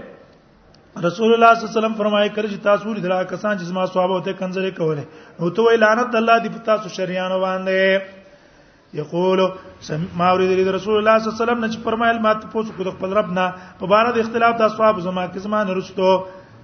[1.08, 3.86] رسول الله صلی الله علیه وسلم فرمایي کړی چې تاسو لري دا کسان چې زما
[3.94, 5.06] صحابه ته کنځلې کوله
[5.40, 8.18] او ته وی لعنت الله دې په تاسو شریانو باندې
[8.94, 9.40] یقول
[10.18, 12.90] ما ورید رسول الله صلی الله علیه وسلم نه فرمایل ما ته پوسو کو د
[13.00, 13.46] خپل رب نه
[13.80, 16.08] په بار د اختلاف د اصحاب زما کې زما نرستو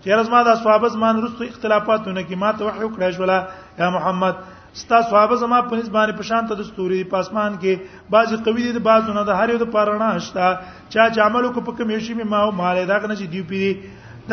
[0.04, 3.38] چیرې زما د اصحاب زما نرستو اختلافاتونه کې ما ته وحی کړی شولا
[3.80, 4.36] یا محمد
[4.82, 8.82] ستا صحابه زما په نسبت باندې پشان ته د ستوري پاسمان کې بعضی قوی دي
[8.92, 10.48] بعضونه د هر یو د پارانه شتا
[10.90, 13.72] چا چې عملو کو په کمیشي می ما او مال دا کنه چې دی پیری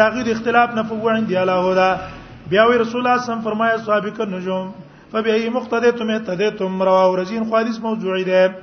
[0.02, 1.88] دا غیر اختلاف نه فوعند دی الله دا
[2.54, 4.74] بیا وی رسول الله صم فرمایا صحابه ک نجوم
[5.14, 8.56] فبأي مقتدیتم اهتدیتم رواه رزین خو حدیث موضوعی ده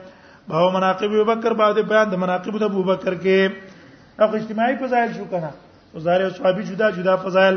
[0.47, 5.51] باو مناقب ابوبکر بعد بیان د مناقب د ابوبکر کې اخو اجتماعي فضایل شو کنه
[5.93, 7.55] او زاره صحابي جدا جدا فضایل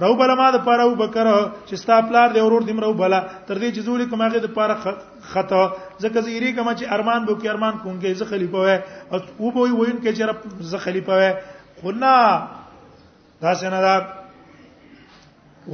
[0.00, 1.26] رو بل ما د پاره او بکر
[1.66, 4.96] چې ستا پلار دی اورور دیم رو بلا تر دې چې زولې کومه د پاره
[5.32, 5.62] خطا
[5.98, 8.78] ځکه زیری کوم چې ارمان بو کې ارمان کوم کې زه خلیفہ وای
[9.12, 11.30] او او به وین کې چې رب زه خلیفہ وای
[11.82, 12.42] خو نه
[13.44, 14.08] دا څنګه دا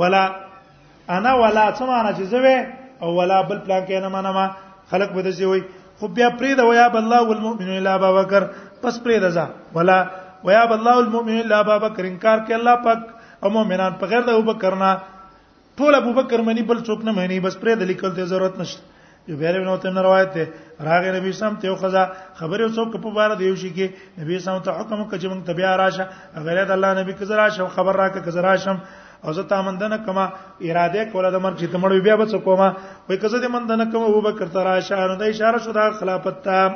[0.00, 0.22] ولا
[1.16, 2.66] انا ولا څه معنی چې زه
[3.02, 4.46] او ولا بل پلان کې نه منما
[4.94, 5.62] خلق به دځي وای
[5.98, 8.44] خو بیا پرې دا ویا بالله والمؤمن الا ابا بکر
[8.82, 9.98] پس پرې دا ولا
[10.46, 13.15] ویا بالله المؤمن الا ابا بکر انکار کې الله پاک
[13.46, 14.90] او مؤمنان په غیر د ابوبکر نه
[15.78, 18.94] ټول ابوبکر منی بل څوک نه مانی بس پرې د لیکل ته ضرورت نشته
[19.30, 20.44] یو بیره نو ته روایت ده
[20.88, 22.02] راغې نبی سم ته خو ځا
[22.40, 25.74] خبره څوک په بار دی شي کې نبی سم ته حکم وکړ چې موږ تبیا
[25.82, 26.06] راشه
[26.48, 28.80] غیر د الله نبی کزرا شم خبر راکه کزرا شم
[29.28, 30.26] او زه تا مندنه کما
[30.66, 32.68] اراده کوله د مرګ چې ته مړ بیا به څه کومه
[33.08, 36.68] وای کزه دې مندنه کما ابوبکر ته راشه نو د اشاره شو د خلافت ته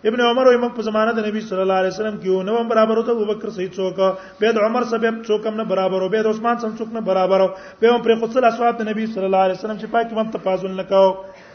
[0.07, 2.69] ابن عمر وي موږ په زمانه د نبی صلی الله علیه وسلم کې نو هم
[2.73, 6.11] برابر وته ابو بکر صحیح څوک به د عمر سبب څوک هم نه برابر او
[6.13, 7.49] به د عثمان سم څوک نه برابر او
[7.81, 10.75] به هم پر خپل اصحاب د نبی صلی الله علیه وسلم چې پاک هم تفاضل
[10.83, 11.09] نکاو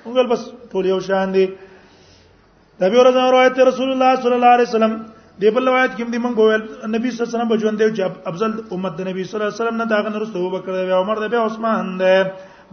[0.07, 1.45] موږ بس ټول یو شان دي
[2.83, 4.93] د بیا روایت رسول الله صلی الله علیه وسلم
[5.41, 6.63] د بل روایت کې موږ وویل
[6.95, 9.49] نبی صلی الله علیه وسلم به ژوند دی چې افضل امت د نبی صلی الله
[9.49, 12.17] علیه وسلم نه داغه نرسته ابو بکر دی عمر دی بیا عثمان دی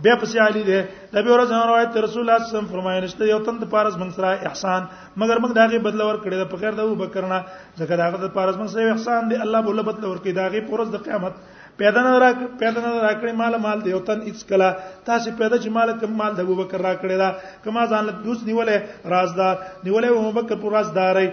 [0.07, 0.81] بیا پسې علی دی
[1.15, 3.95] د بیا ورځ روایت رسول الله صلی الله علیه وسلم فرمایي نشته یو تند پارس
[4.03, 4.83] موږ سره احسان
[5.21, 7.39] مګر موږ داغه بدل ور کړی د فقیر د ابو بکر نه
[7.81, 10.93] ځکه داغه د پارس موږ سره احسان دی الله بوله بدل ور کړی داغه پرز
[10.97, 11.41] د قیامت
[11.81, 12.29] پیدا نه را
[12.61, 14.71] پیدا نه را کړی مال مال دی او تن اڅ کلا
[15.11, 18.45] تاسو پیدا چې مال کم مال د ابوبکر را کړی دا کما ځان له دوس
[18.49, 21.31] نیولې رازدار نیولې ابوبکر پر رازداري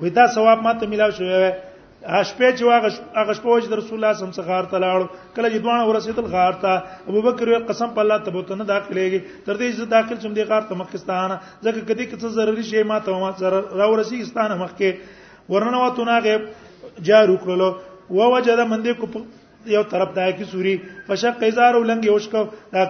[0.00, 1.50] وې دا ثواب ماته ملاو شوی وي
[2.30, 2.62] شپې چې
[3.20, 4.96] هغه شپه وځ د رسول الله صم څخار ته لاړ
[5.36, 6.72] کله چې دوانه ورسېدل غار ته
[7.10, 10.44] ابو بکر یو قسم په الله تبوته نه داخليږي تر دې چې داخل شم دې
[10.50, 14.54] غار ته مخکستانه ځکه کدی که څه ضروري شی ماته ما ضرر را ورسېږي ستانه
[14.64, 14.88] مخکې
[15.52, 16.36] ورننه وته ناغه
[17.10, 17.68] جارو کړلو
[18.10, 19.06] ووجد من دې کو
[19.66, 20.74] یو طرف دا کی سوري
[21.06, 22.42] فشق قیزار ولنګ یوش کو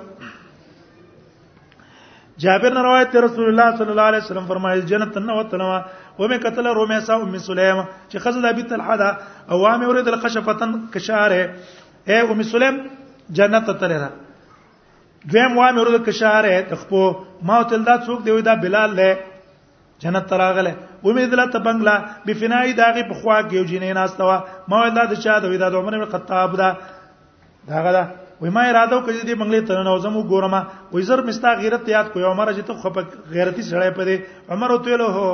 [2.44, 5.80] جابر نے روایت ہے رسول اللہ صلی اللہ علیہ وسلم فرمائے جنت النوت نوا
[6.20, 7.78] ومه قتل روميسا ام سليم
[8.10, 9.08] چې خزل ابي طلحه دا
[9.58, 11.44] اوامه ورید الخشفتن کشاره
[12.10, 12.80] اے ام سليم
[13.40, 14.10] جنت ته تلره
[15.26, 17.04] دویم وامه ورید کشاره تخپو
[17.50, 19.18] ما تل دا څوک دی دا بلال له
[20.06, 20.76] جنت تراغله
[21.12, 21.96] امید الله ته بنگلا
[22.30, 24.40] بفنای داغه په خوا کې یو جنین استوا
[24.74, 26.74] ما ولدا د چا د وېدا د عمر خطاب دا
[27.68, 28.04] داغه دا
[28.42, 30.56] وای ما اراده وکړه دې منګلې تر نه وزم وګورم
[30.96, 32.96] وای زر مستا غیرت یاد کو عمر چې ته خپ
[33.36, 34.16] غیرتی سړی پدې
[34.56, 35.26] عمر ته له هو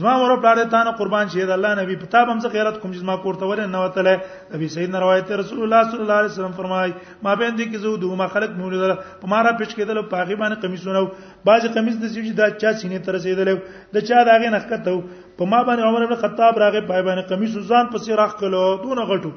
[0.00, 2.78] زما مور په اړه تانه قربان شه د الله نبی په تاب هم زه غیرت
[2.82, 4.14] کوم چې ما کوړته ورن نه وتله
[4.54, 6.92] نبی سید روایت رسول الله صلی الله علیه وسلم فرمای
[7.28, 10.22] ما به دې کې زو دوه ما خلق مولدل په ما را پېښ کېدل په
[10.22, 11.10] هغه باندې قمیصونه و
[11.50, 13.52] بعض قمیص د سیوجي دا چا سینې تر رسیدل
[13.96, 17.92] د چا داغه نخته په ما باندې عمر بن خطاب راغې پای باندې قمیص ځان
[17.96, 19.34] پسې راخ کلو دونه غټو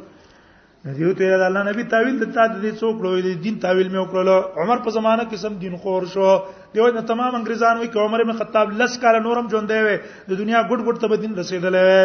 [0.79, 3.99] دیو ته د الله نبی تعویل د تاد دې څوک لوی دي دین تعویل مې
[4.03, 4.29] وکړل
[4.63, 6.27] عمر په زمانہ کې سم دین خور شو
[6.75, 9.79] دیو نه تمام انګریزان وي کومر مې خطاب لس کال نورم ژوند دی
[10.29, 12.01] د دنیا ګډ ګډ ته دین رسیدلې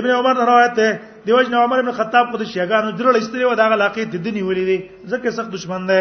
[0.00, 0.88] ابن عمر روایت ده
[1.26, 4.64] دیوژن عمر ابن خطاب کو د شیګانو درل استری و دا علاقې د دنیا ولې
[4.70, 4.78] دي
[5.12, 6.00] ځکه سخت دشمن دی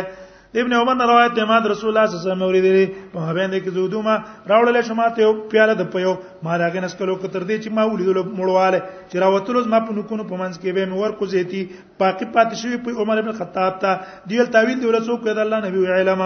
[0.56, 3.58] ابن عمر نه روایت ده ما رسول الله صلی الله علیه وسلم اوریدلی په باندې
[3.64, 4.16] کې زودو ما
[4.52, 6.14] راوړل شمه ته یو پیاله د پیو
[6.46, 8.80] ما راغې نسکلو کتر دې چې ما ولیدل مړواله
[9.12, 11.62] چې راوتلو ما په نکونو په منځ کې به مې ور کوزېتی
[12.00, 13.92] پاکي پات شوی په عمر ابن خطاب ته
[14.34, 16.22] دیل تعویل دیول څوک کړه الله نبی علم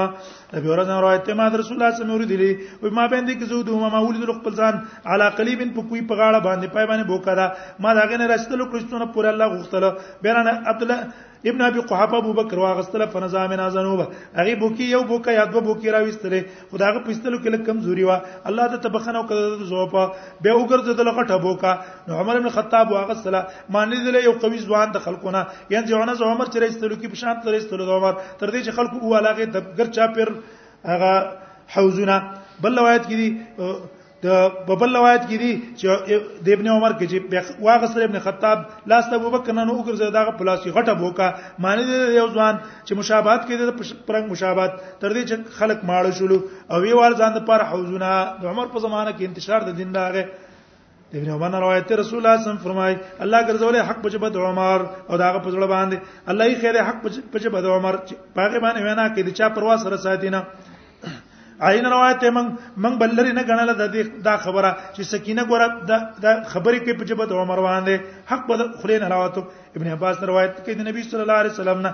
[0.55, 2.51] نبی ورځ نه روایت ده ما رسول الله صلی الله علیه وسلم اوریدلی
[2.81, 4.75] او ما باندې کې زودو ما ولیدل خپل ځان
[5.13, 7.45] علا قلیب په کوی په غاړه باندې پای باندې بوکا دا
[7.85, 9.83] ما راغې نه رسول کړه پورې الله غوښتل
[10.25, 14.01] بیرانه عبد الله ابن ابي قحافه ابو بکر واغستله په نظام نازنوب
[14.35, 16.39] هغه بوکی یو بوکا یا دو بوکی راويستله
[16.71, 18.17] خداغه پښتلو کې کمزوري وا
[18.51, 20.03] الله د تبخنه او کده زوپا
[20.41, 21.73] به وګرځد لغټه بوکا
[22.07, 23.41] نو عمر ابن خطاب واغستله
[23.75, 25.41] مانې دله یو قوي ځوان د خلکونه
[25.75, 29.51] یان ځوانه عمر چې راستلو کې پشان تر راستلو عمر تر دې چې خلکو والاغه
[29.57, 30.31] د ګرچا پر
[30.93, 31.11] هغه
[31.77, 32.17] حوزونه
[32.63, 33.75] بل روایت کې دي
[34.23, 34.27] د
[34.67, 38.59] ببل روایت کې دي چې د ابن عمر کې چې واغسر ابن خطاب
[38.91, 41.27] لاس ته ابوبکر نه وګر زه دغه پلاسی غټه بوکا
[41.65, 42.55] معنی دی یو ځوان
[42.85, 43.63] چې مشابهت کې د
[44.07, 46.31] پرنګ مشابهت تر دې چې خلک ماړه شول
[46.71, 48.09] او وی وال ځان د پر حوزونه
[48.41, 50.23] د عمر په زمانه کې انتشار د دین راغی
[51.21, 52.93] ابن عمر روایت رسول الله صم فرمای
[53.23, 55.97] الله ګرځولې حق پجب د عمر او داغه پزړه باندې
[56.29, 59.97] الله یې خیر حق پجب د عمر پاګه باندې وینا کې د چا پروا سره
[60.05, 60.43] ساتینه
[61.59, 65.67] عین روایت من من بلری نه غنل د دې دا خبره چې سکینه ګوره
[66.23, 69.43] د خبرې کې په جبهت عمر باندې حق بد خلین راوته
[69.77, 71.93] ابن عباس روایت کوي د نبی صلی الله علیه وسلم نه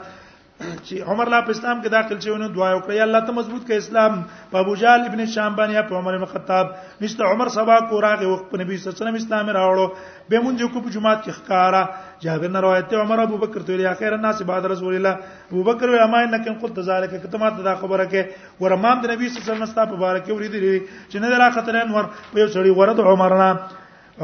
[0.86, 3.62] چې عمر لا په اسلام کې داخل شوی نو دعا وکړه یا الله ته مضبوط
[3.68, 4.16] کړه اسلام
[4.52, 8.02] په ابو جهل ابن شام باندې یا په عمر بن خطاب نشته عمر سبا کو
[8.08, 11.24] راغه وخت په نبی صلی الله علیه وسلم اسلام راوړو به مونږ کو په جمعات
[11.24, 11.84] کې ښکارا
[12.24, 15.14] جابر نے روایت ہے عمر ابو بکر تو یا خیر الناس بعد رسول الله
[15.54, 19.40] ابو بکر وما انك قلت ذلك کتما ته دا خبره کې ورمان د نبی صلی
[19.40, 23.04] الله علیه وسلم ستاسو مبارک وریدي چې نه درا خطر انور په یو سړي ورته
[23.16, 23.50] عمر نه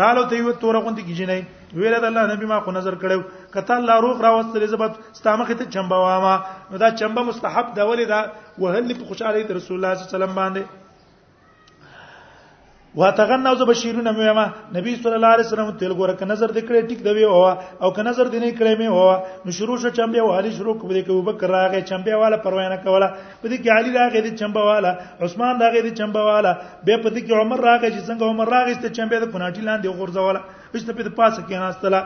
[0.00, 1.36] رالو ته یو تور غونډه کی جنې
[1.78, 3.22] ویل د الله نبی ما کو نظر کړو
[3.54, 6.34] کته الله روغ راوستل زبط استامخ ته چمبا واما
[6.82, 8.20] دا چمبا مستحب دا ولې دا
[8.62, 10.62] وهل په خوشاله رسول الله صلی الله علیه وسلم باندې
[12.96, 14.44] واتغنوا ز بشیرون میما
[14.76, 17.48] نبی صلی الله علیه وسلم تل ګوره ک نظر دکړه ټیک دی او
[17.84, 20.74] او ک نظر دی نه کړه می او نو شروع شو چمبه او علی شروع
[20.80, 23.08] کو دی کو بکر راغه چمبه والا پروا نه کوله
[23.44, 26.52] په دې کې علی راغه دی چمبه والا عثمان راغه دی چمبه والا
[26.86, 29.88] به په دې کې عمر راغه چې څنګه عمر راغه چې چمبه د پناټی لاندې
[30.00, 30.40] غورځوله
[30.72, 32.00] بشته په پاسه کې ناستله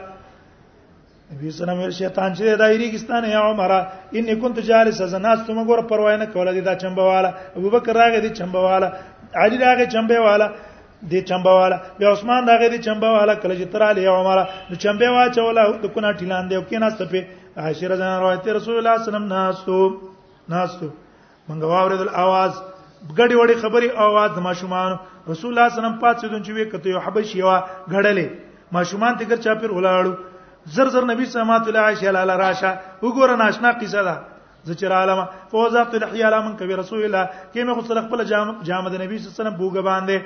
[1.32, 3.78] نبی صلی الله علیه وسلم شیطان چې دایری کستانه یا عمره
[4.16, 7.30] ان كنت جالس زناس تم ګور پروا نه کوله دا چمبه والا
[7.62, 8.90] ابوبکر راغه دی چمبه والا
[9.46, 10.52] علی راغه چمبه والا
[11.10, 14.38] دی چمبواله بیا عثمان دغه دی چمبواله کله چې تر علی عمر
[14.70, 17.20] نو چمبه واچوله د کونه ټیلان دی او کینا سپه
[17.60, 19.76] عائشه رضی الله روایت رسول الله صلی الله علیه وسلم ناسو
[20.52, 20.86] ناسو
[21.48, 22.52] منګه واوریدل आवाज
[23.18, 24.90] غړي وړي خبري आवाज ماشومان
[25.30, 27.56] رسول الله صلی الله علیه وسلم پات سدون چې وی کته یو حبشي وا
[27.92, 28.28] غړلې
[28.76, 30.14] ماشومان تګر چا پیر ولاړو
[30.74, 32.70] زر زر نبی سمات الله عائشه لاله راشه
[33.04, 34.16] وګوره ناشنا قصه ده
[34.66, 35.18] زچر عالم
[35.50, 39.34] فوزات الحیا لمن کبی رسول الله کیمه خو سره خپل جام جامد نبی صلی الله
[39.34, 40.16] علیه وسلم بوګ باندې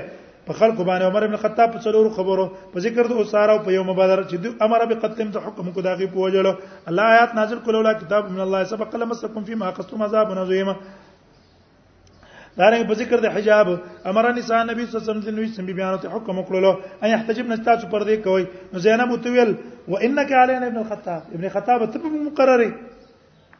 [0.47, 2.45] په خلق باندې عمر ابن خطاب په څلورو خبرو
[2.76, 5.86] په ذکر د اساره په یوم بدر چې د امر به قتل ته حکم کو
[5.88, 6.53] داږي په وجلو
[6.91, 10.72] الله آیات نازل کولو لا کتاب من الله سبق لمسکم فيما قستم عذاب عظیم
[12.58, 13.68] دا رنګ په ذکر د حجاب
[14.10, 17.10] امر نساء نبی صلی الله علیه وسلم د نوې سم بیان ته حکم وکړلو ان
[17.14, 18.43] يحتجب نستا څو پردې کوي
[18.74, 19.51] نو زینب وتویل
[19.91, 22.68] و انك علينا ابن الخطاب ابن الخطاب ته په مقرره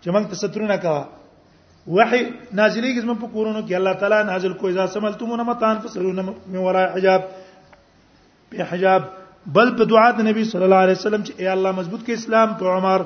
[0.02, 0.94] چې موږ ته سترونه کا
[1.98, 2.22] وحي
[2.60, 6.86] نازلېږي زموږ په کورونو کې الله تعالی نازل کوي ځا سملتمون متان فسرون من وراء
[6.96, 7.26] حجاب
[8.54, 9.10] په حجاب
[9.60, 12.56] بل په دعا د نبی صلی الله علیه وسلم چې اے الله مضبوط کې اسلام
[12.64, 13.04] په عمر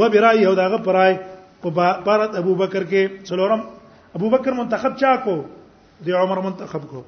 [0.00, 1.12] و برای یو داغه پرای
[1.66, 3.68] په بارت ابوبکر کې څلورم
[4.14, 5.34] ابو بکر منتخب چا کو
[6.06, 7.02] د عمر منتخب کو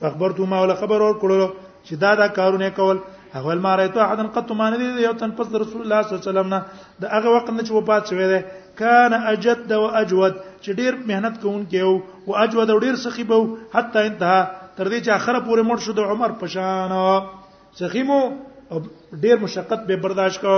[0.00, 1.48] فخبرته ما ولا خبر اور کړلو
[1.86, 2.98] چې دا دا کارونه کول
[3.38, 6.32] اول ما رايته احد قد ما ندي یو تن پس رسول الله صلی الله علیه
[6.32, 6.60] وسلم نه
[7.02, 8.40] د هغه وخت نه چې وفات شوی دی
[8.80, 13.40] کان اجد او اجود چې ډیر مهنت کوونکی وو او اجود او ډیر سخی بو
[13.74, 14.40] حتی انتها
[14.76, 16.94] تر دې چې اخره پورې مړ شو د عمر پشان
[17.80, 18.20] سخیمو
[19.26, 20.54] ډیر مشقت به برداشت کو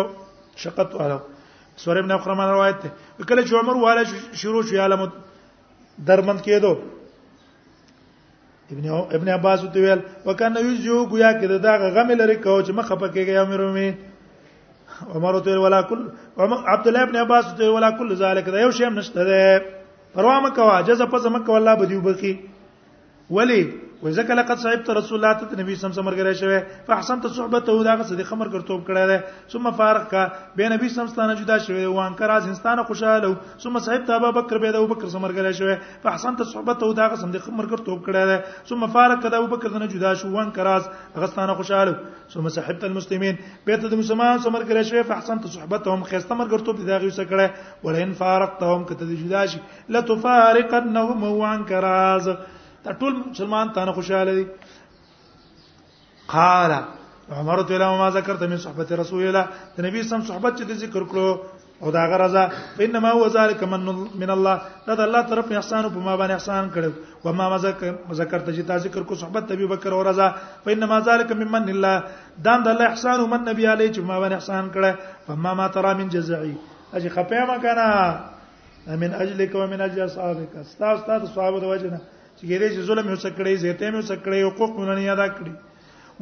[0.65, 1.19] شقت والا
[1.85, 2.91] سورې ابن خرمان روایت ده
[3.25, 4.05] کله چې عمر والا
[4.43, 5.07] شروع شو عالم
[6.05, 6.73] درمند کېدو
[8.71, 12.95] ابن ابن عباس ته ویل وکانه یو گویا کې دا غم لري کو چې مخه
[13.01, 13.89] پکېږي امیر می
[15.15, 16.01] عمر ته ولا کل
[16.73, 19.41] عبد الله ابن عباس ته ولا کل ذالک دا یو شی نشته ده
[20.15, 22.33] پروا مکوا جز پس مکوا الله بدیو بخي
[23.37, 23.63] ولی
[24.03, 27.97] وای زکه لقد صاحبت رسول الله ته نبی سم سمر غره شوی فاحسنت صحبته دا
[27.97, 29.17] غسه د خمر کرتوب کړه ده
[29.49, 30.23] ثم فارق کا
[30.57, 34.59] به نبی سم ستانه جدا شوی و انکر از انسان خوشاله ثم صاحبت ابا بکر
[34.59, 38.23] به د ابو بکر سمر غره شوی فاحسنت صحبته دا غسه د خمر کرتوب کړه
[38.31, 40.85] ده ثم فارق کا د ابو بکر نه جدا شو و انکر از
[41.17, 41.95] غستانه خوشاله
[42.35, 46.85] ثم صاحبت المسلمین به ته د مسلمان سمر غره شوی فاحسنت صحبتهم خسته مر کرتوب
[46.87, 47.49] دا غسه کړه
[47.85, 52.29] ولئن فارقتهم کته جدا شي لتفارقنهم و انکر از
[52.87, 54.47] دا ټول مسلمان تانه خوشاله دي
[56.35, 56.73] قال
[57.31, 61.05] عمر رضی الله ما ذکرت من صحبت رسول الله د نبی سم صحبت چې ذکر
[61.11, 61.39] کړو
[61.83, 62.45] او دا غرضا
[62.85, 63.85] انما هو ذلك من
[64.23, 67.59] من الله دا د الله طرف احسان په ما باندې احسان کړو و ما
[68.15, 70.31] ذکرت چې تا ذکر کو صحبت ابي بکر او رضا
[70.65, 71.95] فانما ذلك ممن الله
[72.49, 75.95] دا د الله احسان من نبی عليه چې ما باندې احسان کړه فما ما ترى
[75.95, 76.55] من جزعي
[76.95, 82.01] اجي خپه ما کنه من اجلك ومن اجل اصحابك استاذ استاذ صحابه د وجنه
[82.39, 85.55] چې ګیره چې ظلم یو څکړې زیته مې څکړې حقوق مونږ نه ادا کړی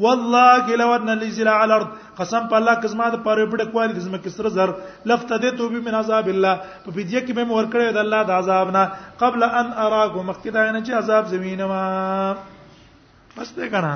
[0.02, 1.88] والله لو ان لزل على الارض
[2.20, 4.70] قسم په الله قسمه د پاره پړ کوالي د زمکه سره زر
[5.10, 6.54] لفتدې تو به من عذاب الله
[6.84, 8.84] په فدیه کې به مور کړې د الله د عذاب نه
[9.22, 11.82] قبل ان اراکم مخکې دا نه چې عذاب زمينه ما
[13.36, 13.92] بس دې کنه